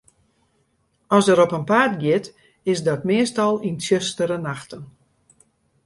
As 1.17 1.25
er 1.33 1.37
op 1.45 1.51
'en 1.55 1.65
paad 1.69 1.93
giet, 2.01 2.25
is 2.71 2.79
dat 2.87 3.07
meastal 3.09 3.53
yn 3.67 3.77
tsjustere 3.79 4.37
nachten. 4.47 4.83